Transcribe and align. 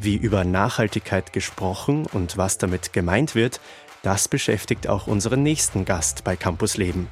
Wie 0.00 0.16
über 0.16 0.44
Nachhaltigkeit 0.44 1.32
gesprochen 1.32 2.06
und 2.12 2.36
was 2.36 2.58
damit 2.58 2.92
gemeint 2.92 3.34
wird, 3.34 3.60
das 4.02 4.28
beschäftigt 4.28 4.88
auch 4.88 5.08
unseren 5.08 5.42
nächsten 5.42 5.84
Gast 5.84 6.22
bei 6.22 6.36
Campus 6.36 6.76
Leben. 6.76 7.08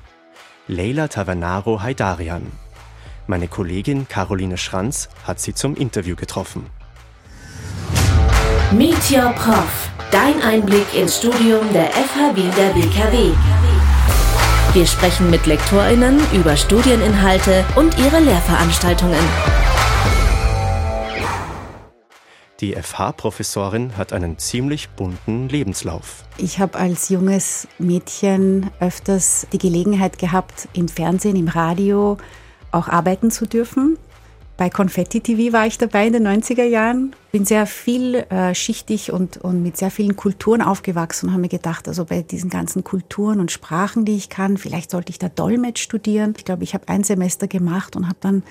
Leila 0.68 1.08
Tavernaro 1.08 1.82
Haidarian. 1.82 2.52
Meine 3.26 3.48
Kollegin 3.48 4.06
Caroline 4.06 4.56
Schranz 4.56 5.08
hat 5.24 5.40
sie 5.40 5.52
zum 5.52 5.74
Interview 5.74 6.14
getroffen. 6.14 6.66
Meet 8.72 9.10
Your 9.10 9.32
Prof. 9.32 9.90
Dein 10.12 10.40
Einblick 10.42 10.94
ins 10.94 11.18
Studium 11.18 11.72
der 11.72 11.90
FH 11.90 12.36
Wien 12.36 12.52
der 12.56 12.70
BKW. 12.70 13.32
Wir 14.72 14.86
sprechen 14.86 15.30
mit 15.30 15.46
LektorInnen 15.46 16.20
über 16.32 16.56
Studieninhalte 16.56 17.64
und 17.74 17.98
ihre 17.98 18.20
Lehrveranstaltungen. 18.20 19.18
Die 22.66 22.74
FH-Professorin 22.74 23.96
hat 23.96 24.12
einen 24.12 24.38
ziemlich 24.38 24.88
bunten 24.88 25.48
Lebenslauf. 25.48 26.24
Ich 26.36 26.58
habe 26.58 26.76
als 26.76 27.10
junges 27.10 27.68
Mädchen 27.78 28.70
öfters 28.80 29.46
die 29.52 29.58
Gelegenheit 29.58 30.18
gehabt, 30.18 30.66
im 30.72 30.88
Fernsehen, 30.88 31.36
im 31.36 31.46
Radio 31.46 32.18
auch 32.72 32.88
arbeiten 32.88 33.30
zu 33.30 33.46
dürfen. 33.46 33.98
Bei 34.56 34.68
Confetti 34.68 35.20
TV 35.20 35.52
war 35.52 35.68
ich 35.68 35.78
dabei 35.78 36.08
in 36.08 36.14
den 36.14 36.26
90er 36.26 36.64
Jahren. 36.64 37.14
Bin 37.30 37.44
sehr 37.44 37.66
vielschichtig 37.66 39.10
äh, 39.10 39.12
und, 39.12 39.36
und 39.36 39.62
mit 39.62 39.76
sehr 39.76 39.92
vielen 39.92 40.16
Kulturen 40.16 40.60
aufgewachsen 40.60 41.26
und 41.26 41.34
habe 41.34 41.42
mir 41.42 41.48
gedacht, 41.48 41.86
also 41.86 42.04
bei 42.06 42.22
diesen 42.22 42.50
ganzen 42.50 42.82
Kulturen 42.82 43.38
und 43.38 43.52
Sprachen, 43.52 44.04
die 44.04 44.16
ich 44.16 44.28
kann, 44.28 44.56
vielleicht 44.56 44.90
sollte 44.90 45.10
ich 45.10 45.20
da 45.20 45.28
Dolmetsch 45.28 45.82
studieren. 45.84 46.34
Ich 46.36 46.44
glaube, 46.44 46.64
ich 46.64 46.74
habe 46.74 46.88
ein 46.88 47.04
Semester 47.04 47.46
gemacht 47.46 47.94
und 47.94 48.08
habe 48.08 48.18
dann 48.20 48.42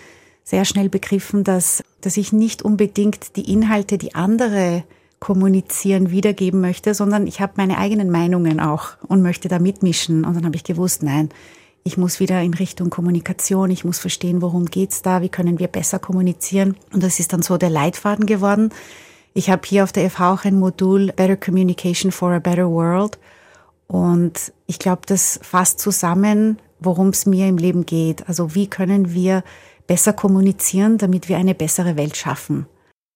sehr 0.46 0.64
schnell 0.64 0.88
begriffen, 0.90 1.44
dass, 1.44 1.84
dass 2.02 2.16
ich 2.16 2.32
nicht 2.32 2.62
unbedingt 2.62 3.36
die 3.36 3.52
Inhalte, 3.52 3.98
die 3.98 4.16
andere 4.16 4.84
kommunizieren, 5.20 6.12
wiedergeben 6.12 6.62
möchte, 6.62 6.94
sondern 6.94 7.26
ich 7.26 7.42
habe 7.42 7.54
meine 7.56 7.80
eigenen 7.80 8.12
Meinungen 8.12 8.60
auch 8.60 8.92
und 9.08 9.24
möchte 9.24 9.48
da 9.48 9.58
mitmischen. 9.58 10.24
Und 10.24 10.36
dann 10.36 10.46
habe 10.46 10.56
ich 10.56 10.64
gewusst, 10.64 11.02
nein, 11.02 11.30
ich 11.84 11.98
muss 11.98 12.20
wieder 12.20 12.42
in 12.42 12.54
Richtung 12.54 12.92
Kommunikation, 12.92 13.72
ich 13.72 13.84
muss 13.84 13.98
verstehen, 13.98 14.42
worum 14.42 14.66
geht's 14.66 15.02
da, 15.02 15.22
wie 15.22 15.30
können 15.30 15.58
wir 15.58 15.68
besser 15.68 15.98
kommunizieren. 15.98 16.76
Und 16.94 17.02
das 17.02 17.20
ist 17.20 17.34
dann 17.34 17.42
so 17.42 17.58
der 17.58 17.72
Leitfaden 17.72 18.28
geworden. 18.28 18.70
Ich 19.34 19.50
habe 19.50 19.64
hier 19.66 19.84
auf 19.84 19.92
der 19.92 20.10
FH 20.10 20.34
auch 20.34 20.46
ein 20.46 20.60
Modul 20.60 21.12
Better 21.16 21.38
Communication 21.38 22.12
for 22.12 22.32
a 22.32 22.40
Better 22.40 22.70
World. 22.70 23.18
Und 23.88 24.54
ich 24.68 24.78
glaube, 24.78 25.02
das 25.08 25.40
fasst 25.42 25.80
zusammen, 25.80 26.60
worum 26.80 27.10
es 27.10 27.26
mir 27.26 27.48
im 27.48 27.58
Leben 27.58 27.86
geht. 27.86 28.28
Also 28.28 28.54
wie 28.54 28.68
können 28.68 29.14
wir 29.14 29.44
besser 29.88 30.14
kommunizieren, 30.14 30.98
damit 30.98 31.30
wir 31.30 31.38
eine 31.38 31.56
bessere 31.56 31.96
Welt 31.98 32.18
schaffen. 32.18 32.68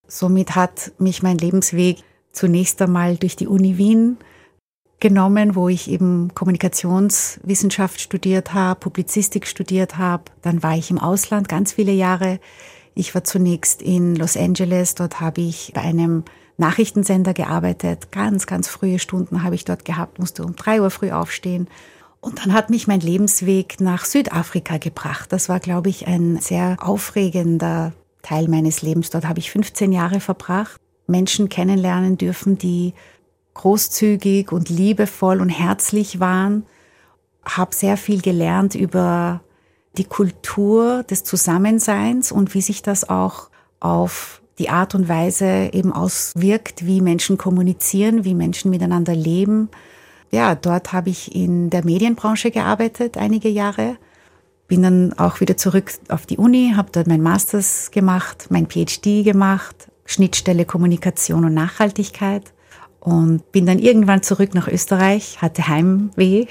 Somit 0.08 0.56
hat 0.56 0.92
mich 0.98 1.22
mein 1.24 1.38
Lebensweg 1.38 2.04
zunächst 2.32 2.82
einmal 2.82 3.18
durch 3.18 3.36
die 3.36 3.48
Uni 3.48 3.78
Wien 3.78 4.18
genommen, 5.00 5.56
wo 5.56 5.70
ich 5.70 5.90
eben 5.90 6.34
Kommunikationswissenschaft 6.36 8.02
studiert 8.02 8.54
habe, 8.54 8.80
Publizistik 8.80 9.48
studiert 9.48 9.98
habe. 9.98 10.24
Dann 10.42 10.62
war 10.62 10.76
ich 10.76 10.92
im 10.92 11.00
Ausland 11.00 11.48
ganz 11.48 11.74
viele 11.74 11.94
Jahre. 11.94 12.40
Ich 12.96 13.16
war 13.16 13.24
zunächst 13.24 13.82
in 13.82 14.16
Los 14.16 14.36
Angeles, 14.36 14.96
dort 14.96 15.22
habe 15.22 15.42
ich 15.42 15.72
bei 15.74 15.82
einem 15.82 16.24
Nachrichtensender 16.58 17.34
gearbeitet. 17.34 18.12
Ganz, 18.12 18.46
ganz 18.46 18.68
frühe 18.68 19.00
Stunden 19.00 19.44
habe 19.44 19.56
ich 19.56 19.64
dort 19.64 19.86
gehabt, 19.86 20.20
musste 20.20 20.44
um 20.44 20.56
drei 20.56 20.82
Uhr 20.82 20.90
früh 20.90 21.12
aufstehen 21.12 21.70
und 22.22 22.44
dann 22.44 22.54
hat 22.54 22.70
mich 22.70 22.88
mein 22.88 23.00
Lebensweg 23.00 23.80
nach 23.80 24.04
Südafrika 24.04 24.78
gebracht. 24.78 25.32
Das 25.32 25.48
war, 25.48 25.60
glaube 25.60 25.90
ich, 25.90 26.08
ein 26.08 26.38
sehr 26.42 26.78
aufregender 26.82 27.94
Teil 28.22 28.50
meines 28.50 28.82
Lebens. 28.82 29.10
Dort 29.10 29.26
habe 29.28 29.40
ich 29.40 29.52
15 29.52 29.94
Jahre 29.94 30.20
verbracht, 30.20 30.80
Menschen 31.08 31.48
kennenlernen 31.48 32.18
dürfen, 32.18 32.58
die 32.58 32.94
großzügig 33.54 34.52
und 34.52 34.70
liebevoll 34.70 35.40
und 35.40 35.50
herzlich 35.50 36.20
waren. 36.20 36.66
Habe 37.46 37.74
sehr 37.74 37.96
viel 37.96 38.22
gelernt 38.22 38.76
über 38.76 39.42
die 39.98 40.04
Kultur 40.04 41.04
des 41.04 41.24
Zusammenseins 41.24 42.32
und 42.32 42.54
wie 42.54 42.62
sich 42.62 42.82
das 42.82 43.10
auch 43.10 43.50
auf 43.80 44.42
die 44.60 44.70
Art 44.70 44.94
und 44.94 45.08
Weise 45.08 45.70
eben 45.72 45.94
auswirkt, 45.94 46.86
wie 46.86 47.00
Menschen 47.00 47.38
kommunizieren, 47.38 48.26
wie 48.26 48.36
Menschen 48.36 48.70
miteinander 48.72 49.16
leben 49.16 49.70
ja, 50.32 50.56
dort 50.56 50.94
habe 50.94 51.10
ich 51.10 51.36
in 51.36 51.70
der 51.70 51.84
Medienbranche 51.84 52.52
gearbeitet 52.52 53.18
einige 53.18 53.50
Jahre. 53.50 53.98
Bin 54.68 54.84
dann 54.84 55.14
auch 55.14 55.40
wieder 55.40 55.58
zurück 55.58 55.92
auf 56.10 56.26
die 56.26 56.38
Uni, 56.38 56.74
habe 56.76 56.90
dort 56.92 57.08
mein 57.08 57.22
Masters 57.22 57.90
gemacht, 57.92 58.48
mein 58.50 58.68
PhD 58.68 59.24
gemacht, 59.24 59.90
Schnittstelle 60.06 60.66
Kommunikation 60.66 61.46
und 61.46 61.54
Nachhaltigkeit 61.54 62.54
und 63.00 63.52
bin 63.52 63.66
dann 63.66 63.80
irgendwann 63.80 64.22
zurück 64.22 64.54
nach 64.54 64.68
Österreich, 64.68 65.42
hatte 65.42 65.68
Heimweh 65.68 66.46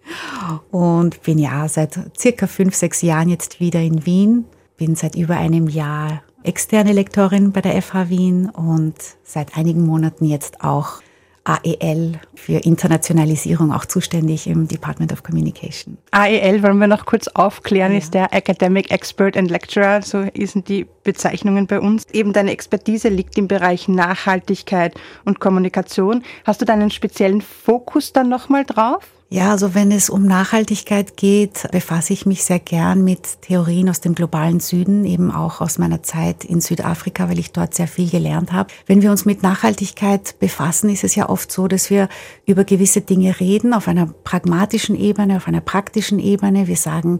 und 0.70 1.22
bin 1.22 1.38
ja 1.38 1.68
seit 1.68 1.98
circa 2.18 2.46
fünf, 2.46 2.74
sechs 2.74 3.02
Jahren 3.02 3.28
jetzt 3.28 3.60
wieder 3.60 3.80
in 3.80 4.04
Wien. 4.06 4.46
Bin 4.76 4.96
seit 4.96 5.14
über 5.14 5.36
einem 5.36 5.68
Jahr 5.68 6.22
externe 6.42 6.92
Lektorin 6.92 7.52
bei 7.52 7.60
der 7.60 7.80
FH 7.80 8.08
Wien 8.08 8.50
und 8.50 8.94
seit 9.22 9.56
einigen 9.56 9.86
Monaten 9.86 10.24
jetzt 10.24 10.62
auch 10.62 11.00
AEL 11.44 12.20
für 12.34 12.58
Internationalisierung 12.58 13.72
auch 13.72 13.84
zuständig 13.84 14.46
im 14.46 14.66
Department 14.66 15.12
of 15.12 15.22
Communication. 15.22 15.98
AEL 16.10 16.62
wollen 16.62 16.78
wir 16.78 16.86
noch 16.86 17.04
kurz 17.04 17.28
aufklären, 17.28 17.92
ja. 17.92 17.98
ist 17.98 18.14
der 18.14 18.32
Academic 18.32 18.90
Expert 18.90 19.36
and 19.36 19.50
Lecturer, 19.50 20.00
so 20.02 20.24
sind 20.44 20.68
die 20.68 20.86
Bezeichnungen 21.02 21.66
bei 21.66 21.80
uns. 21.80 22.04
Eben 22.12 22.32
deine 22.32 22.50
Expertise 22.50 23.08
liegt 23.08 23.36
im 23.36 23.46
Bereich 23.46 23.88
Nachhaltigkeit 23.88 24.94
und 25.24 25.38
Kommunikation. 25.38 26.22
Hast 26.44 26.62
du 26.62 26.64
da 26.64 26.72
einen 26.72 26.90
speziellen 26.90 27.42
Fokus 27.42 28.12
dann 28.12 28.30
nochmal 28.30 28.64
drauf? 28.64 29.06
Ja, 29.34 29.50
also 29.50 29.74
wenn 29.74 29.90
es 29.90 30.10
um 30.10 30.26
Nachhaltigkeit 30.26 31.16
geht, 31.16 31.68
befasse 31.72 32.12
ich 32.12 32.24
mich 32.24 32.44
sehr 32.44 32.60
gern 32.60 33.02
mit 33.02 33.42
Theorien 33.42 33.88
aus 33.88 34.00
dem 34.00 34.14
globalen 34.14 34.60
Süden, 34.60 35.04
eben 35.04 35.32
auch 35.32 35.60
aus 35.60 35.76
meiner 35.76 36.04
Zeit 36.04 36.44
in 36.44 36.60
Südafrika, 36.60 37.28
weil 37.28 37.40
ich 37.40 37.50
dort 37.50 37.74
sehr 37.74 37.88
viel 37.88 38.08
gelernt 38.08 38.52
habe. 38.52 38.72
Wenn 38.86 39.02
wir 39.02 39.10
uns 39.10 39.24
mit 39.24 39.42
Nachhaltigkeit 39.42 40.38
befassen, 40.38 40.88
ist 40.88 41.02
es 41.02 41.16
ja 41.16 41.28
oft 41.28 41.50
so, 41.50 41.66
dass 41.66 41.90
wir 41.90 42.08
über 42.46 42.62
gewisse 42.62 43.00
Dinge 43.00 43.40
reden, 43.40 43.74
auf 43.74 43.88
einer 43.88 44.06
pragmatischen 44.06 44.94
Ebene, 44.94 45.38
auf 45.38 45.48
einer 45.48 45.60
praktischen 45.60 46.20
Ebene. 46.20 46.68
Wir 46.68 46.76
sagen, 46.76 47.18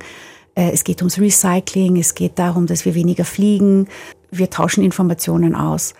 äh, 0.54 0.70
es 0.70 0.84
geht 0.84 1.02
ums 1.02 1.18
Recycling, 1.18 1.96
es 1.96 2.14
geht 2.14 2.38
darum, 2.38 2.66
dass 2.66 2.84
wir 2.84 2.94
weniger 2.94 3.24
fliegen, 3.24 3.88
wir 4.30 4.50
tauschen 4.50 4.84
Informationen 4.84 5.56
aus. 5.56 5.94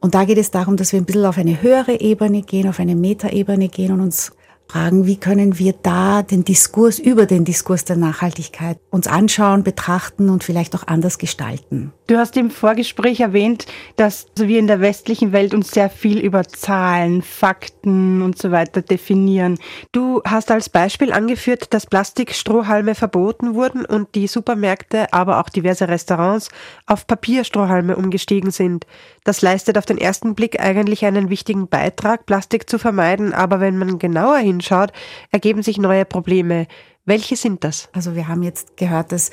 Und 0.00 0.16
da 0.16 0.24
geht 0.24 0.38
es 0.38 0.50
darum, 0.50 0.76
dass 0.76 0.90
wir 0.90 1.00
ein 1.00 1.04
bisschen 1.04 1.26
auf 1.26 1.38
eine 1.38 1.62
höhere 1.62 2.00
Ebene 2.00 2.42
gehen, 2.42 2.68
auf 2.68 2.80
eine 2.80 2.96
Metaebene 2.96 3.68
gehen 3.68 3.92
und 3.92 4.00
uns 4.00 4.32
fragen, 4.68 5.06
wie 5.06 5.16
können 5.16 5.58
wir 5.58 5.72
da 5.72 6.22
den 6.22 6.44
Diskurs 6.44 6.98
über 6.98 7.26
den 7.26 7.44
Diskurs 7.44 7.84
der 7.84 7.96
Nachhaltigkeit 7.96 8.78
uns 8.90 9.06
anschauen, 9.06 9.62
betrachten 9.62 10.30
und 10.30 10.44
vielleicht 10.44 10.74
auch 10.74 10.86
anders 10.86 11.18
gestalten. 11.18 11.92
Du 12.06 12.18
hast 12.18 12.36
im 12.36 12.50
Vorgespräch 12.50 13.20
erwähnt, 13.20 13.66
dass 13.96 14.26
wir 14.36 14.58
in 14.58 14.66
der 14.66 14.80
westlichen 14.80 15.32
Welt 15.32 15.54
uns 15.54 15.70
sehr 15.70 15.88
viel 15.88 16.18
über 16.18 16.44
Zahlen, 16.44 17.22
Fakten 17.22 18.20
und 18.20 18.36
so 18.36 18.50
weiter 18.50 18.82
definieren. 18.82 19.58
Du 19.92 20.20
hast 20.24 20.50
als 20.50 20.68
Beispiel 20.68 21.12
angeführt, 21.12 21.72
dass 21.72 21.86
Plastikstrohhalme 21.86 22.94
verboten 22.94 23.54
wurden 23.54 23.86
und 23.86 24.14
die 24.14 24.26
Supermärkte, 24.26 25.12
aber 25.12 25.40
auch 25.40 25.48
diverse 25.48 25.88
Restaurants 25.88 26.50
auf 26.86 27.06
Papierstrohhalme 27.06 27.96
umgestiegen 27.96 28.50
sind. 28.50 28.86
Das 29.24 29.40
leistet 29.40 29.78
auf 29.78 29.86
den 29.86 29.98
ersten 29.98 30.34
Blick 30.34 30.60
eigentlich 30.60 31.04
einen 31.04 31.30
wichtigen 31.30 31.66
Beitrag, 31.66 32.26
Plastik 32.26 32.68
zu 32.68 32.78
vermeiden, 32.78 33.32
aber 33.32 33.58
wenn 33.58 33.78
man 33.78 33.98
genauer 33.98 34.36
hinschaut, 34.38 34.92
ergeben 35.32 35.62
sich 35.62 35.78
neue 35.78 36.04
Probleme. 36.04 36.66
Welche 37.06 37.36
sind 37.36 37.64
das? 37.64 37.88
Also 37.92 38.14
wir 38.14 38.28
haben 38.28 38.42
jetzt 38.42 38.76
gehört, 38.76 39.12
dass 39.12 39.30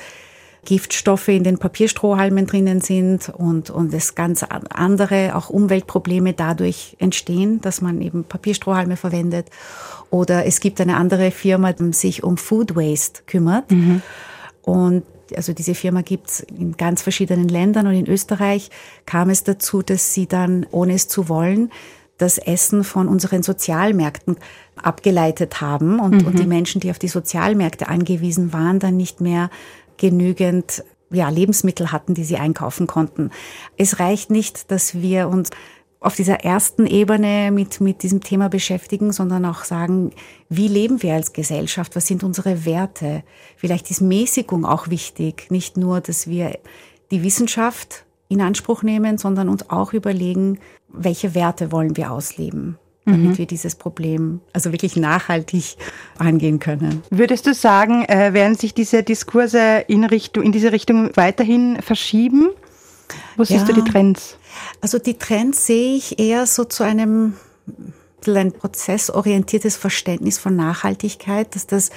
Giftstoffe 0.64 1.28
in 1.28 1.42
den 1.42 1.58
Papierstrohhalmen 1.58 2.46
drinnen 2.46 2.80
sind 2.80 3.28
und, 3.28 3.70
und 3.70 3.92
es 3.92 4.14
ganz 4.14 4.44
andere, 4.44 5.34
auch 5.34 5.50
Umweltprobleme 5.50 6.34
dadurch 6.34 6.96
entstehen, 7.00 7.60
dass 7.60 7.80
man 7.80 8.00
eben 8.00 8.24
Papierstrohhalme 8.24 8.96
verwendet. 8.96 9.48
Oder 10.10 10.46
es 10.46 10.60
gibt 10.60 10.80
eine 10.80 10.96
andere 10.96 11.32
Firma, 11.32 11.72
die 11.72 11.92
sich 11.92 12.22
um 12.22 12.36
Food 12.36 12.76
Waste 12.76 13.22
kümmert. 13.26 13.70
Mhm. 13.70 14.02
Und 14.62 15.04
also 15.36 15.52
diese 15.52 15.74
Firma 15.74 16.02
gibt's 16.02 16.40
in 16.40 16.76
ganz 16.76 17.02
verschiedenen 17.02 17.48
Ländern 17.48 17.86
und 17.86 17.94
in 17.94 18.08
Österreich 18.08 18.70
kam 19.06 19.30
es 19.30 19.44
dazu, 19.44 19.82
dass 19.82 20.14
sie 20.14 20.26
dann, 20.26 20.66
ohne 20.70 20.94
es 20.94 21.08
zu 21.08 21.28
wollen, 21.28 21.70
das 22.18 22.38
Essen 22.38 22.84
von 22.84 23.08
unseren 23.08 23.42
Sozialmärkten 23.42 24.36
abgeleitet 24.76 25.60
haben 25.60 25.98
und, 25.98 26.22
mhm. 26.22 26.26
und 26.26 26.38
die 26.38 26.46
Menschen, 26.46 26.80
die 26.80 26.90
auf 26.90 26.98
die 26.98 27.08
Sozialmärkte 27.08 27.88
angewiesen 27.88 28.52
waren, 28.52 28.78
dann 28.78 28.96
nicht 28.96 29.20
mehr 29.20 29.50
genügend 29.96 30.84
ja, 31.10 31.28
Lebensmittel 31.28 31.92
hatten, 31.92 32.14
die 32.14 32.24
sie 32.24 32.36
einkaufen 32.36 32.86
konnten. 32.86 33.30
Es 33.76 33.98
reicht 33.98 34.30
nicht, 34.30 34.70
dass 34.70 34.94
wir 34.94 35.28
uns 35.28 35.50
auf 36.02 36.16
dieser 36.16 36.40
ersten 36.44 36.86
Ebene 36.86 37.50
mit, 37.52 37.80
mit 37.80 38.02
diesem 38.02 38.20
Thema 38.20 38.48
beschäftigen, 38.48 39.12
sondern 39.12 39.44
auch 39.44 39.64
sagen, 39.64 40.10
wie 40.48 40.68
leben 40.68 41.02
wir 41.02 41.14
als 41.14 41.32
Gesellschaft? 41.32 41.96
Was 41.96 42.06
sind 42.06 42.24
unsere 42.24 42.64
Werte? 42.64 43.22
Vielleicht 43.56 43.90
ist 43.90 44.00
Mäßigung 44.00 44.64
auch 44.64 44.88
wichtig. 44.88 45.50
Nicht 45.50 45.76
nur, 45.76 46.00
dass 46.00 46.26
wir 46.26 46.58
die 47.10 47.22
Wissenschaft 47.22 48.04
in 48.28 48.40
Anspruch 48.40 48.82
nehmen, 48.82 49.18
sondern 49.18 49.48
uns 49.48 49.70
auch 49.70 49.92
überlegen, 49.92 50.58
welche 50.88 51.34
Werte 51.34 51.72
wollen 51.72 51.96
wir 51.96 52.10
ausleben 52.10 52.78
damit 53.04 53.30
mhm. 53.30 53.38
wir 53.38 53.46
dieses 53.46 53.74
Problem 53.74 54.40
also 54.52 54.70
wirklich 54.72 54.96
nachhaltig 54.96 55.76
angehen 56.18 56.58
können. 56.58 57.02
Würdest 57.10 57.46
du 57.46 57.54
sagen, 57.54 58.04
äh, 58.04 58.32
werden 58.32 58.54
sich 58.54 58.74
diese 58.74 59.02
Diskurse 59.02 59.84
in, 59.88 60.04
Richtung, 60.04 60.44
in 60.44 60.52
diese 60.52 60.72
Richtung 60.72 61.10
weiterhin 61.16 61.82
verschieben? 61.82 62.50
Wo 63.36 63.44
siehst 63.44 63.68
ja, 63.68 63.74
du 63.74 63.82
die 63.82 63.90
Trends? 63.90 64.36
Also 64.80 64.98
die 64.98 65.18
Trends 65.18 65.66
sehe 65.66 65.96
ich 65.96 66.18
eher 66.18 66.46
so 66.46 66.64
zu 66.64 66.82
einem 66.84 67.34
ein 68.26 68.52
prozessorientiertes 68.52 69.76
Verständnis 69.76 70.38
von 70.38 70.54
Nachhaltigkeit, 70.54 71.54
dass 71.54 71.66
das 71.66 71.90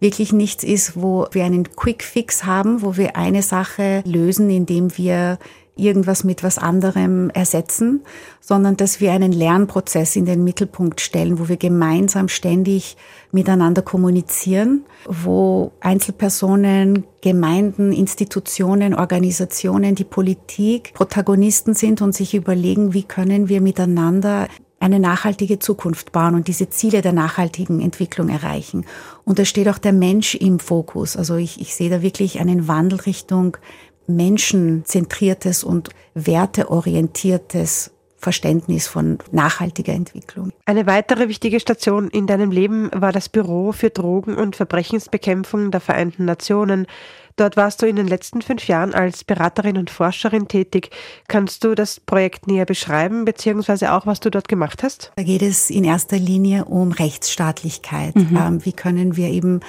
wirklich 0.00 0.32
nichts 0.32 0.64
ist, 0.64 1.00
wo 1.00 1.26
wir 1.32 1.44
einen 1.44 1.70
Quick 1.76 2.02
Fix 2.02 2.44
haben, 2.44 2.82
wo 2.82 2.96
wir 2.96 3.16
eine 3.16 3.42
Sache 3.42 4.02
lösen, 4.04 4.50
indem 4.50 4.96
wir 4.96 5.38
irgendwas 5.76 6.24
mit 6.24 6.42
was 6.42 6.58
anderem 6.58 7.30
ersetzen, 7.30 8.02
sondern 8.40 8.76
dass 8.76 9.00
wir 9.00 9.12
einen 9.12 9.32
Lernprozess 9.32 10.16
in 10.16 10.24
den 10.24 10.44
Mittelpunkt 10.44 11.00
stellen, 11.00 11.38
wo 11.38 11.48
wir 11.48 11.56
gemeinsam 11.56 12.28
ständig 12.28 12.96
miteinander 13.32 13.82
kommunizieren, 13.82 14.84
wo 15.06 15.72
Einzelpersonen, 15.80 17.04
Gemeinden, 17.22 17.92
Institutionen, 17.92 18.94
Organisationen, 18.94 19.94
die 19.94 20.04
Politik 20.04 20.92
Protagonisten 20.94 21.74
sind 21.74 22.02
und 22.02 22.14
sich 22.14 22.34
überlegen, 22.34 22.92
wie 22.92 23.04
können 23.04 23.48
wir 23.48 23.60
miteinander 23.60 24.48
eine 24.80 24.98
nachhaltige 24.98 25.58
Zukunft 25.58 26.10
bauen 26.10 26.34
und 26.34 26.48
diese 26.48 26.70
Ziele 26.70 27.02
der 27.02 27.12
nachhaltigen 27.12 27.80
Entwicklung 27.80 28.30
erreichen. 28.30 28.86
Und 29.24 29.38
da 29.38 29.44
steht 29.44 29.68
auch 29.68 29.76
der 29.76 29.92
Mensch 29.92 30.34
im 30.34 30.58
Fokus. 30.58 31.18
Also 31.18 31.36
ich, 31.36 31.60
ich 31.60 31.74
sehe 31.74 31.90
da 31.90 32.00
wirklich 32.00 32.40
einen 32.40 32.66
Wandel 32.66 33.00
Richtung 33.00 33.58
menschenzentriertes 34.16 35.64
und 35.64 35.90
werteorientiertes 36.14 37.92
Verständnis 38.20 38.86
von 38.86 39.18
nachhaltiger 39.32 39.94
Entwicklung. 39.94 40.52
Eine 40.66 40.86
weitere 40.86 41.28
wichtige 41.28 41.58
Station 41.58 42.08
in 42.08 42.26
deinem 42.26 42.50
Leben 42.50 42.90
war 42.94 43.12
das 43.12 43.30
Büro 43.30 43.72
für 43.72 43.88
Drogen- 43.88 44.36
und 44.36 44.56
Verbrechensbekämpfung 44.56 45.70
der 45.70 45.80
Vereinten 45.80 46.26
Nationen. 46.26 46.86
Dort 47.36 47.56
warst 47.56 47.80
du 47.80 47.86
in 47.86 47.96
den 47.96 48.06
letzten 48.06 48.42
fünf 48.42 48.68
Jahren 48.68 48.92
als 48.92 49.24
Beraterin 49.24 49.78
und 49.78 49.88
Forscherin 49.88 50.48
tätig. 50.48 50.90
Kannst 51.26 51.64
du 51.64 51.74
das 51.74 51.98
Projekt 51.98 52.46
näher 52.46 52.66
beschreiben, 52.66 53.24
beziehungsweise 53.24 53.92
auch, 53.92 54.04
was 54.04 54.20
du 54.20 54.30
dort 54.30 54.48
gemacht 54.48 54.82
hast? 54.82 55.12
Da 55.16 55.22
geht 55.22 55.40
es 55.40 55.70
in 55.70 55.84
erster 55.84 56.18
Linie 56.18 56.66
um 56.66 56.92
Rechtsstaatlichkeit. 56.92 58.14
Mhm. 58.16 58.36
Ähm, 58.36 58.64
wie 58.66 58.72
können 58.72 59.16
wir 59.16 59.28
eben 59.28 59.60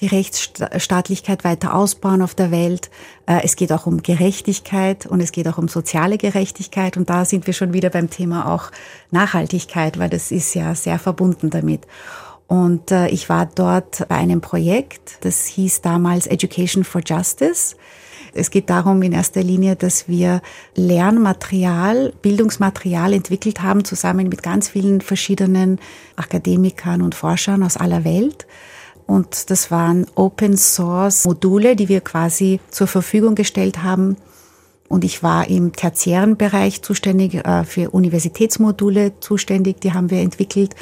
die 0.00 0.06
Rechtsstaatlichkeit 0.06 1.44
weiter 1.44 1.74
ausbauen 1.74 2.22
auf 2.22 2.34
der 2.34 2.50
Welt. 2.50 2.90
Äh, 3.26 3.40
es 3.44 3.56
geht 3.56 3.72
auch 3.72 3.86
um 3.86 4.02
Gerechtigkeit 4.02 5.06
und 5.06 5.20
es 5.20 5.32
geht 5.32 5.46
auch 5.48 5.58
um 5.58 5.68
soziale 5.68 6.16
Gerechtigkeit. 6.16 6.96
Und 6.96 7.10
da 7.10 7.24
sind 7.24 7.46
wir 7.46 7.54
schon 7.54 7.72
wieder 7.72 7.90
beim 7.90 8.08
Thema 8.08 8.52
auch 8.52 8.70
Nachhaltigkeit, 9.10 9.98
weil 9.98 10.08
das 10.08 10.30
ist 10.30 10.54
ja 10.54 10.74
sehr 10.74 10.98
verbunden 10.98 11.50
damit. 11.50 11.86
Und 12.46 12.90
äh, 12.90 13.08
ich 13.08 13.28
war 13.28 13.46
dort 13.46 14.08
bei 14.08 14.16
einem 14.16 14.40
Projekt, 14.40 15.18
das 15.20 15.46
hieß 15.46 15.82
damals 15.82 16.26
Education 16.26 16.82
for 16.82 17.02
Justice. 17.04 17.76
Es 18.32 18.50
geht 18.50 18.70
darum 18.70 19.02
in 19.02 19.12
erster 19.12 19.42
Linie, 19.42 19.76
dass 19.76 20.08
wir 20.08 20.40
Lernmaterial, 20.74 22.12
Bildungsmaterial 22.22 23.12
entwickelt 23.12 23.62
haben, 23.62 23.84
zusammen 23.84 24.28
mit 24.28 24.42
ganz 24.42 24.68
vielen 24.68 25.00
verschiedenen 25.00 25.78
Akademikern 26.16 27.02
und 27.02 27.14
Forschern 27.14 27.62
aus 27.62 27.76
aller 27.76 28.04
Welt 28.04 28.46
und 29.10 29.50
das 29.50 29.72
waren 29.72 30.06
Open 30.14 30.56
Source 30.56 31.24
Module, 31.24 31.74
die 31.74 31.88
wir 31.88 32.00
quasi 32.00 32.60
zur 32.70 32.86
Verfügung 32.86 33.34
gestellt 33.34 33.82
haben. 33.82 34.16
Und 34.88 35.02
ich 35.02 35.24
war 35.24 35.48
im 35.48 35.72
tertiären 35.72 36.36
Bereich 36.36 36.82
zuständig, 36.82 37.34
äh, 37.34 37.64
für 37.64 37.90
Universitätsmodule 37.90 39.18
zuständig, 39.18 39.80
die 39.80 39.92
haben 39.94 40.10
wir 40.12 40.20
entwickelt. 40.20 40.76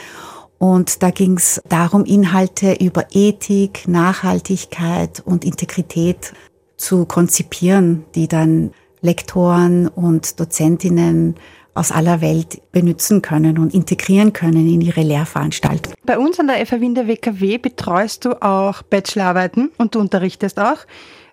Und 0.58 1.02
da 1.02 1.08
ging 1.08 1.38
es 1.38 1.62
darum, 1.70 2.04
Inhalte 2.04 2.74
über 2.74 3.06
Ethik, 3.12 3.88
Nachhaltigkeit 3.88 5.20
und 5.24 5.46
Integrität 5.46 6.34
zu 6.76 7.06
konzipieren, 7.06 8.04
die 8.14 8.28
dann 8.28 8.72
Lektoren 9.00 9.88
und 9.88 10.38
Dozentinnen 10.38 11.36
aus 11.78 11.92
aller 11.92 12.20
Welt 12.20 12.60
benutzen 12.72 13.22
können 13.22 13.58
und 13.58 13.72
integrieren 13.72 14.32
können 14.32 14.68
in 14.68 14.80
ihre 14.80 15.02
Lehrveranstaltung. 15.02 15.94
Bei 16.04 16.18
uns 16.18 16.40
an 16.40 16.48
der 16.48 16.58
Wien 16.80 16.94
der 16.94 17.06
WKW 17.06 17.58
betreust 17.58 18.24
du 18.24 18.42
auch 18.42 18.82
Bachelorarbeiten 18.82 19.70
und 19.78 19.94
du 19.94 20.00
unterrichtest 20.00 20.58
auch. 20.58 20.78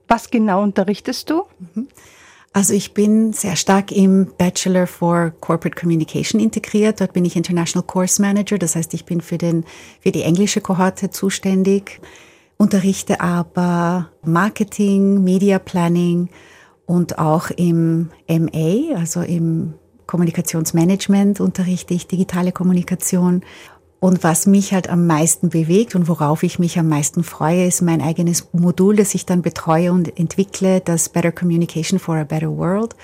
Was 0.07 0.29
genau 0.29 0.61
unterrichtest 0.61 1.29
du? 1.29 1.43
Mhm. 1.73 1.87
Also 2.53 2.73
ich 2.73 2.93
bin 2.93 3.33
sehr 3.33 3.57
stark 3.57 3.91
im 3.91 4.31
Bachelor 4.37 4.87
for 4.87 5.33
Corporate 5.41 5.75
Communication 5.77 6.39
integriert. 6.39 7.01
Dort 7.01 7.11
bin 7.11 7.25
ich 7.25 7.35
International 7.35 7.85
Course 7.85 8.21
Manager. 8.21 8.57
Das 8.57 8.77
heißt, 8.77 8.93
ich 8.93 9.03
bin 9.03 9.19
für, 9.19 9.37
den, 9.37 9.65
für 9.99 10.11
die 10.11 10.21
englische 10.21 10.61
Kohorte 10.61 11.09
zuständig, 11.09 11.99
unterrichte 12.55 13.19
aber 13.19 14.09
Marketing, 14.23 15.21
Media 15.21 15.59
Planning 15.59 16.29
und 16.85 17.17
auch 17.19 17.49
im 17.49 18.11
MA, 18.29 18.95
also 18.95 19.21
im 19.21 19.73
Kommunikationsmanagement 20.07 21.39
unterrichte 21.39 21.93
ich 21.93 22.07
digitale 22.07 22.51
Kommunikation. 22.51 23.41
Und 23.99 24.23
was 24.23 24.45
mich 24.45 24.73
halt 24.73 24.89
am 24.89 25.07
meisten 25.07 25.49
bewegt 25.49 25.95
und 25.95 26.07
worauf 26.07 26.43
ich 26.43 26.59
mich 26.59 26.77
am 26.77 26.87
meisten 26.87 27.23
freue, 27.23 27.65
ist 27.65 27.81
mein 27.81 28.01
eigenes 28.01 28.49
Modul, 28.51 28.95
das 28.97 29.15
ich 29.15 29.25
dann 29.25 29.41
betreue 29.41 29.91
und 29.91 30.19
entwickle, 30.19 30.79
das 30.79 31.09
Better 31.09 31.31
Communication 31.31 31.97
for 31.97 32.15
a 32.17 32.23
Better 32.23 32.55
World, 32.55 32.95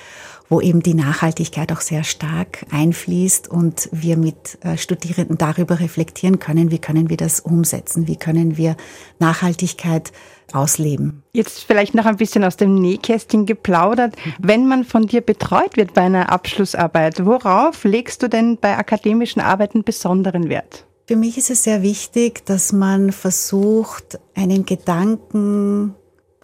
wo 0.48 0.62
eben 0.62 0.84
die 0.84 0.94
Nachhaltigkeit 0.94 1.72
auch 1.72 1.82
sehr 1.82 2.04
stark 2.04 2.66
einfließt 2.72 3.48
und 3.48 3.90
wir 3.92 4.18
mit 4.18 4.60
äh, 4.62 4.78
Studierenden 4.78 5.38
darüber 5.38 5.80
reflektieren 5.80 6.40
können, 6.40 6.72
wie 6.72 6.80
können 6.80 7.10
wir 7.10 7.18
das 7.18 7.40
umsetzen, 7.40 8.08
wie 8.08 8.18
können 8.18 8.58
wir 8.58 8.76
Nachhaltigkeit 9.18 10.12
ausleben. 10.54 11.24
Jetzt 11.34 11.64
vielleicht 11.64 11.94
noch 11.94 12.06
ein 12.06 12.18
bisschen 12.18 12.44
aus 12.44 12.58
dem 12.58 12.76
Nähkästchen 12.76 13.46
geplaudert. 13.46 14.16
Wenn 14.40 14.68
man 14.68 14.84
von 14.84 15.08
dir 15.08 15.22
betreut 15.22 15.78
wird 15.78 15.94
bei 15.94 16.02
einer 16.02 16.32
Abschlussarbeit, 16.32 17.26
worauf 17.26 17.84
legst 17.84 18.24
du 18.24 18.30
denn 18.30 18.58
bei 18.58 18.78
akademischen 18.78 19.42
Arbeiten 19.42 19.84
besonderen 19.84 20.50
Wert? 20.50 20.86
Für 21.08 21.16
mich 21.16 21.38
ist 21.38 21.50
es 21.50 21.64
sehr 21.64 21.82
wichtig, 21.82 22.46
dass 22.46 22.72
man 22.72 23.12
versucht, 23.12 24.20
einen 24.36 24.66
Gedanken 24.66 25.96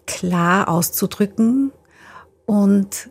klar 0.06 0.68
auszudrücken 0.68 1.72
und 2.46 3.10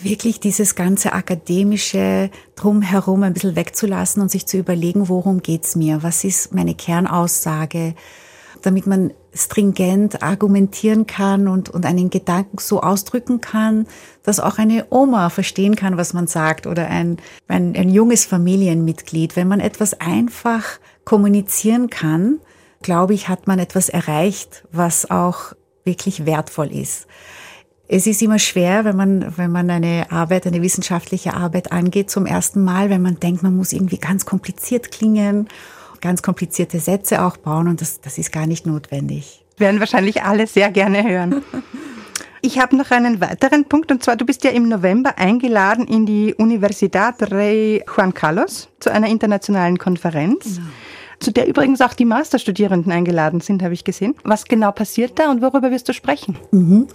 wirklich 0.00 0.40
dieses 0.40 0.74
ganze 0.74 1.12
akademische 1.12 2.30
Drumherum 2.54 3.22
ein 3.24 3.34
bisschen 3.34 3.56
wegzulassen 3.56 4.22
und 4.22 4.30
sich 4.30 4.46
zu 4.46 4.56
überlegen, 4.56 5.08
worum 5.08 5.42
geht's 5.42 5.76
mir? 5.76 6.02
Was 6.02 6.24
ist 6.24 6.54
meine 6.54 6.74
Kernaussage? 6.74 7.94
damit 8.62 8.86
man 8.86 9.12
stringent 9.34 10.22
argumentieren 10.22 11.06
kann 11.06 11.48
und, 11.48 11.68
und 11.68 11.86
einen 11.86 12.10
Gedanken 12.10 12.58
so 12.58 12.80
ausdrücken 12.80 13.40
kann, 13.40 13.86
dass 14.22 14.40
auch 14.40 14.58
eine 14.58 14.86
Oma 14.90 15.30
verstehen 15.30 15.76
kann, 15.76 15.96
was 15.96 16.12
man 16.12 16.26
sagt 16.26 16.66
oder 16.66 16.88
ein, 16.88 17.18
ein, 17.48 17.76
ein 17.76 17.88
junges 17.88 18.24
Familienmitglied. 18.24 19.36
Wenn 19.36 19.48
man 19.48 19.60
etwas 19.60 20.00
einfach 20.00 20.78
kommunizieren 21.04 21.90
kann, 21.90 22.40
glaube 22.82 23.14
ich, 23.14 23.28
hat 23.28 23.46
man 23.46 23.58
etwas 23.58 23.88
erreicht, 23.88 24.64
was 24.72 25.10
auch 25.10 25.52
wirklich 25.84 26.26
wertvoll 26.26 26.72
ist. 26.72 27.06
Es 27.92 28.06
ist 28.06 28.22
immer 28.22 28.38
schwer, 28.38 28.84
wenn 28.84 28.96
man, 28.96 29.36
wenn 29.36 29.50
man 29.50 29.68
eine 29.68 30.06
Arbeit, 30.10 30.46
eine 30.46 30.62
wissenschaftliche 30.62 31.34
Arbeit 31.34 31.72
angeht 31.72 32.08
zum 32.08 32.24
ersten 32.24 32.62
Mal, 32.62 32.88
wenn 32.88 33.02
man 33.02 33.18
denkt, 33.18 33.42
man 33.42 33.56
muss 33.56 33.72
irgendwie 33.72 33.98
ganz 33.98 34.24
kompliziert 34.24 34.92
klingen 34.92 35.48
ganz 36.00 36.22
komplizierte 36.22 36.80
Sätze 36.80 37.24
auch 37.24 37.36
bauen 37.36 37.68
und 37.68 37.80
das, 37.80 38.00
das 38.00 38.18
ist 38.18 38.32
gar 38.32 38.46
nicht 38.46 38.66
notwendig. 38.66 39.44
Werden 39.58 39.80
wahrscheinlich 39.80 40.22
alle 40.22 40.46
sehr 40.46 40.70
gerne 40.70 41.04
hören. 41.08 41.42
Ich 42.42 42.58
habe 42.58 42.74
noch 42.74 42.90
einen 42.90 43.20
weiteren 43.20 43.66
Punkt 43.66 43.92
und 43.92 44.02
zwar, 44.02 44.16
du 44.16 44.24
bist 44.24 44.44
ja 44.44 44.50
im 44.50 44.66
November 44.66 45.18
eingeladen 45.18 45.86
in 45.86 46.06
die 46.06 46.34
Universidad 46.34 47.30
Rey 47.30 47.84
Juan 47.86 48.14
Carlos 48.14 48.70
zu 48.80 48.90
einer 48.90 49.08
internationalen 49.08 49.76
Konferenz. 49.76 50.56
Genau. 50.56 50.68
Zu 51.20 51.32
der 51.32 51.46
übrigens 51.46 51.82
auch 51.82 51.92
die 51.92 52.06
Masterstudierenden 52.06 52.90
eingeladen 52.90 53.40
sind, 53.40 53.62
habe 53.62 53.74
ich 53.74 53.84
gesehen. 53.84 54.14
Was 54.24 54.46
genau 54.46 54.72
passiert 54.72 55.18
da 55.18 55.30
und 55.30 55.42
worüber 55.42 55.70
wirst 55.70 55.88
du 55.88 55.92
sprechen? 55.92 56.36
Mhm. 56.50 56.88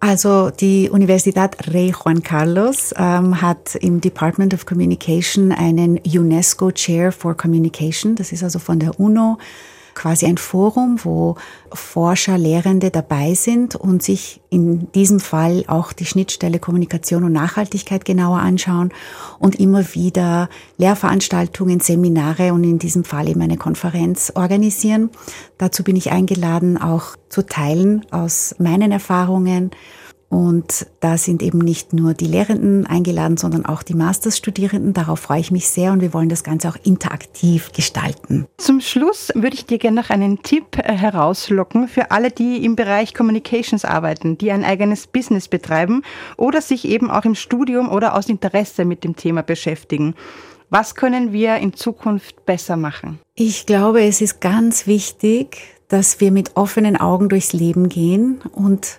Also 0.00 0.50
die 0.50 0.90
Universidad 0.90 1.72
Rey 1.72 1.92
Juan 1.92 2.22
Carlos 2.22 2.94
ähm, 2.96 3.40
hat 3.40 3.74
im 3.76 4.00
Department 4.00 4.52
of 4.54 4.66
Communication 4.66 5.50
einen 5.50 5.98
UNESCO 5.98 6.70
Chair 6.72 7.10
for 7.10 7.34
Communication. 7.36 8.14
Das 8.14 8.30
ist 8.30 8.44
also 8.44 8.58
von 8.58 8.78
der 8.78 9.00
UNO 9.00 9.38
quasi 9.94 10.26
ein 10.26 10.38
Forum, 10.38 10.98
wo 11.02 11.36
Forscher, 11.72 12.38
Lehrende 12.38 12.90
dabei 12.90 13.34
sind 13.34 13.74
und 13.74 14.02
sich 14.02 14.40
in 14.50 14.90
diesem 14.92 15.20
Fall 15.20 15.64
auch 15.66 15.92
die 15.92 16.06
Schnittstelle 16.06 16.58
Kommunikation 16.58 17.24
und 17.24 17.32
Nachhaltigkeit 17.32 18.04
genauer 18.04 18.38
anschauen 18.38 18.92
und 19.38 19.56
immer 19.56 19.94
wieder 19.94 20.48
Lehrveranstaltungen, 20.76 21.80
Seminare 21.80 22.52
und 22.52 22.64
in 22.64 22.78
diesem 22.78 23.04
Fall 23.04 23.28
eben 23.28 23.42
eine 23.42 23.56
Konferenz 23.56 24.32
organisieren. 24.34 25.10
Dazu 25.58 25.82
bin 25.82 25.96
ich 25.96 26.12
eingeladen, 26.12 26.76
auch 26.76 27.16
zu 27.28 27.46
teilen 27.46 28.04
aus 28.10 28.54
meinen 28.58 28.92
Erfahrungen 28.92 29.70
Und 30.34 30.88
da 30.98 31.16
sind 31.16 31.44
eben 31.44 31.58
nicht 31.58 31.92
nur 31.92 32.12
die 32.12 32.26
Lehrenden 32.26 32.88
eingeladen, 32.88 33.36
sondern 33.36 33.64
auch 33.64 33.84
die 33.84 33.94
Masterstudierenden. 33.94 34.92
Darauf 34.92 35.20
freue 35.20 35.38
ich 35.38 35.52
mich 35.52 35.68
sehr 35.68 35.92
und 35.92 36.00
wir 36.00 36.12
wollen 36.12 36.28
das 36.28 36.42
Ganze 36.42 36.68
auch 36.68 36.76
interaktiv 36.82 37.70
gestalten. 37.70 38.48
Zum 38.56 38.80
Schluss 38.80 39.30
würde 39.36 39.54
ich 39.54 39.64
dir 39.64 39.78
gerne 39.78 40.00
noch 40.00 40.10
einen 40.10 40.42
Tipp 40.42 40.76
äh, 40.78 40.92
herauslocken 40.92 41.86
für 41.86 42.10
alle, 42.10 42.32
die 42.32 42.64
im 42.64 42.74
Bereich 42.74 43.14
Communications 43.14 43.84
arbeiten, 43.84 44.36
die 44.36 44.50
ein 44.50 44.64
eigenes 44.64 45.06
Business 45.06 45.46
betreiben 45.46 46.02
oder 46.36 46.60
sich 46.60 46.84
eben 46.84 47.12
auch 47.12 47.24
im 47.24 47.36
Studium 47.36 47.88
oder 47.88 48.16
aus 48.16 48.28
Interesse 48.28 48.84
mit 48.84 49.04
dem 49.04 49.14
Thema 49.14 49.44
beschäftigen. 49.44 50.16
Was 50.68 50.96
können 50.96 51.32
wir 51.32 51.58
in 51.58 51.74
Zukunft 51.74 52.44
besser 52.44 52.76
machen? 52.76 53.20
Ich 53.36 53.66
glaube, 53.66 54.02
es 54.02 54.20
ist 54.20 54.40
ganz 54.40 54.88
wichtig, 54.88 55.58
dass 55.86 56.18
wir 56.18 56.32
mit 56.32 56.56
offenen 56.56 56.96
Augen 56.96 57.28
durchs 57.28 57.52
Leben 57.52 57.88
gehen 57.88 58.40
und 58.50 58.98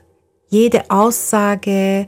jede 0.55 0.89
Aussage, 0.89 2.07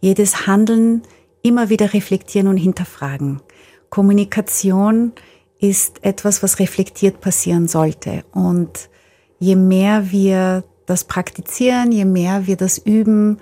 jedes 0.00 0.46
Handeln 0.46 1.02
immer 1.42 1.70
wieder 1.70 1.94
reflektieren 1.94 2.48
und 2.48 2.58
hinterfragen. 2.58 3.40
Kommunikation 3.88 5.12
ist 5.58 6.04
etwas, 6.04 6.42
was 6.42 6.58
reflektiert 6.58 7.22
passieren 7.22 7.68
sollte. 7.68 8.24
Und 8.32 8.90
je 9.38 9.56
mehr 9.56 10.10
wir 10.10 10.64
das 10.84 11.04
praktizieren, 11.04 11.90
je 11.90 12.04
mehr 12.04 12.46
wir 12.46 12.56
das 12.56 12.76
üben, 12.76 13.38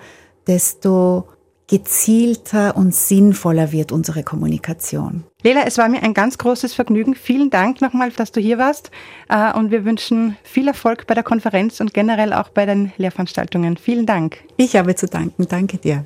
desto 0.47 1.27
gezielter 1.67 2.75
und 2.75 2.93
sinnvoller 2.93 3.71
wird 3.71 3.91
unsere 3.91 4.23
Kommunikation. 4.23 5.23
Lela, 5.43 5.63
es 5.65 5.77
war 5.77 5.89
mir 5.89 6.03
ein 6.03 6.13
ganz 6.13 6.37
großes 6.37 6.73
Vergnügen. 6.73 7.15
Vielen 7.15 7.49
Dank 7.49 7.81
nochmal, 7.81 8.11
dass 8.11 8.31
du 8.31 8.41
hier 8.41 8.57
warst. 8.57 8.91
Äh, 9.29 9.53
und 9.53 9.71
wir 9.71 9.85
wünschen 9.85 10.37
viel 10.43 10.67
Erfolg 10.67 11.07
bei 11.07 11.13
der 11.13 11.23
Konferenz 11.23 11.79
und 11.79 11.93
generell 11.93 12.33
auch 12.33 12.49
bei 12.49 12.65
den 12.65 12.91
Lehrveranstaltungen. 12.97 13.77
Vielen 13.77 14.05
Dank. 14.05 14.43
Ich 14.57 14.75
habe 14.75 14.95
zu 14.95 15.07
danken. 15.07 15.47
Danke 15.47 15.77
dir. 15.77 16.05